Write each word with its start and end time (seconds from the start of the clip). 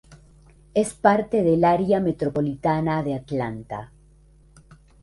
Es 0.73 0.95
parte 0.95 1.43
del 1.43 1.63
área 1.63 1.99
metropolitana 1.99 3.03
de 3.03 3.13
Atlanta. 3.13 3.91